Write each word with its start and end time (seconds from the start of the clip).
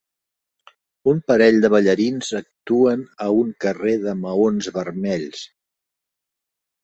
Un 1.11 1.19
parell 1.31 1.57
de 1.65 1.69
ballarins 1.73 2.29
actuen 2.39 3.03
a 3.25 3.27
un 3.41 3.51
carrer 3.65 3.93
de 4.07 4.15
maons 4.23 4.69
vermells. 4.79 5.45